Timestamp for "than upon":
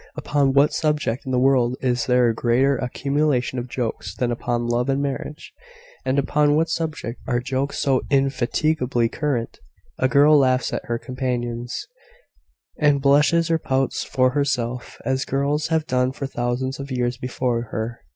4.15-4.65